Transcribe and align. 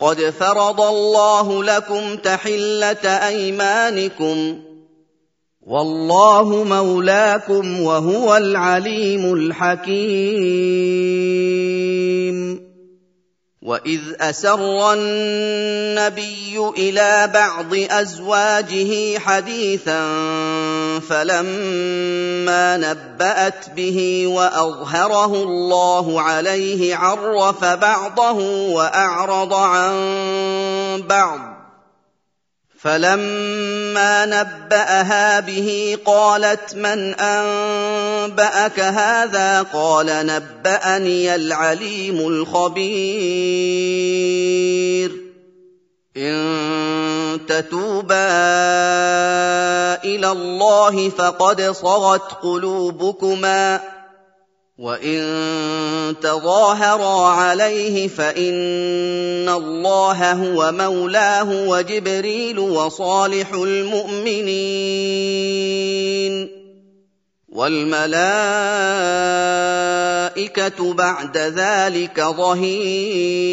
قد 0.00 0.20
فرض 0.40 0.80
الله 0.80 1.64
لكم 1.64 2.16
تحلة 2.16 3.06
أيمانكم 3.26 4.58
والله 5.66 6.64
مولاكم 6.64 7.80
وهو 7.80 8.36
العليم 8.36 9.34
الحكيم. 9.34 10.70
وإذ 13.62 14.00
أسر 14.20 14.92
النبي 14.92 16.58
إلى 16.78 17.30
بعض 17.34 17.74
أزواجه 17.74 19.18
حديثا 19.18 20.00
فلما 21.00 22.76
نبأت 22.76 23.70
به 23.76 24.26
وأظهره 24.26 25.34
الله 25.34 26.22
عليه 26.22 26.96
عرف 26.96 27.64
بعضه 27.64 28.68
وأعرض 28.68 29.54
عن 29.54 29.92
بعض. 31.08 31.40
فلما 32.82 34.26
نبأها 34.26 35.40
به 35.40 35.98
قالت 36.04 36.74
من 36.74 37.14
أنبأك 37.14 38.80
هذا؟ 38.80 39.62
قال 39.62 40.06
نبأني 40.06 41.34
العليم 41.34 42.18
الخبير. 42.18 43.50
إن 46.16 47.09
تتوبا 47.38 48.30
إلى 50.04 50.32
الله 50.32 51.08
فقد 51.08 51.62
صغت 51.62 52.32
قلوبكما 52.42 53.80
وإن 54.78 55.20
تظاهرا 56.22 57.28
عليه 57.28 58.08
فإن 58.08 59.48
الله 59.48 60.32
هو 60.32 60.72
مولاه 60.72 61.68
وجبريل 61.68 62.58
وصالح 62.58 63.52
المؤمنين 63.52 64.90
والملائكة 67.48 68.14
بعد 70.94 71.38
ذلك 71.38 72.20
ظهير 72.20 73.50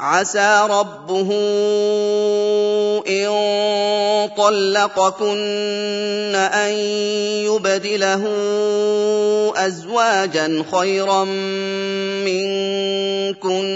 عسى 0.00 0.66
ربه 0.70 1.30
إن 3.08 3.28
طلقكن 4.36 6.34
أن 6.34 6.72
يبدله 7.44 8.24
أزواجا 9.56 10.64
خيرا 10.72 11.24
منكن 12.24 13.68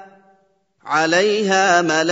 عليها 0.91 1.81
ملائكة 1.81 2.11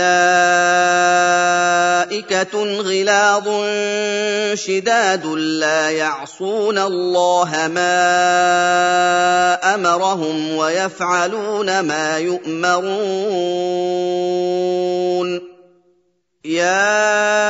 غلاظ 2.80 3.48
شداد 4.54 5.26
لا 5.60 5.90
يعصون 5.90 6.78
الله 6.78 7.68
ما 7.74 8.14
أمرهم 9.74 10.56
ويفعلون 10.56 11.80
ما 11.80 12.18
يؤمرون. 12.18 12.90
يا 16.44 17.49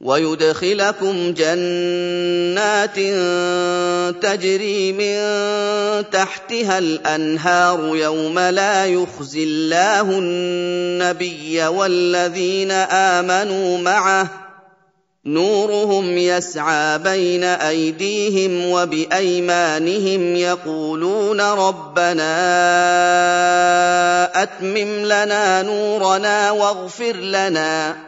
ويدخلكم 0.00 1.32
جنات 1.32 2.96
تجري 4.22 4.92
من 4.92 5.18
تحتها 6.10 6.78
الأنهار 6.78 7.96
يوم 7.96 8.38
لا 8.38 8.86
يخزي 8.86 9.44
الله 9.44 10.18
النبي 10.18 11.66
والذين 11.66 12.70
آمنوا 12.70 13.78
معه. 13.78 14.30
نورهم 15.24 16.18
يسعى 16.18 16.98
بين 16.98 17.44
أيديهم 17.44 18.70
وبأيمانهم 18.70 20.36
يقولون 20.36 21.40
ربنا 21.40 22.32
أتمم 24.42 25.04
لنا 25.04 25.62
نورنا 25.62 26.50
واغفر 26.50 27.16
لنا. 27.16 28.07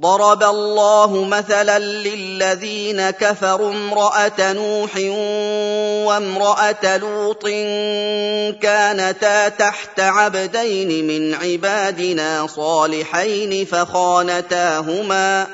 ضرب 0.00 0.42
الله 0.42 1.24
مثلا 1.24 1.78
للذين 1.78 3.10
كفروا 3.10 3.70
امرأة 3.72 4.52
نوح 4.52 4.96
وامرأة 6.06 6.96
لوط 6.96 7.46
كانتا 8.62 9.48
تحت 9.48 10.00
عبدين 10.00 11.06
من 11.06 11.34
عبادنا 11.34 12.46
صالحين 12.46 13.64
فخانتاهما 13.64 15.46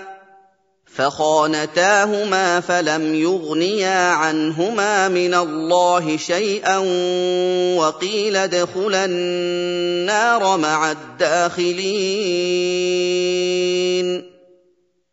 فخانتاهما 0.96 2.60
فلم 2.60 3.14
يغنيا 3.14 4.08
عنهما 4.08 5.08
من 5.08 5.34
الله 5.34 6.16
شيئا 6.16 6.78
وقيل 7.76 8.36
ادخلا 8.36 9.04
النار 9.04 10.56
مع 10.56 10.90
الداخلين 10.90 12.36